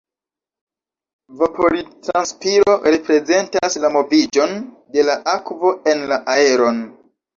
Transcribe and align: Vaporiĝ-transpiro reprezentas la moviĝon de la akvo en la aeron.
Vaporiĝ-transpiro 1.41 2.73
reprezentas 2.95 3.77
la 3.85 3.91
moviĝon 3.99 4.57
de 4.97 5.05
la 5.11 5.19
akvo 5.35 5.75
en 5.93 6.03
la 6.15 6.19
aeron. 6.39 6.81